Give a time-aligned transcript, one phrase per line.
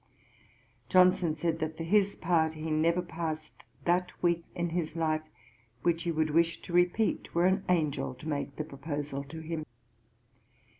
[0.89, 5.21] 'Johnson said that, for his part, he never passed that week in his life
[5.83, 9.63] which he would wish to repeat, were an angel to make the proposal to him.'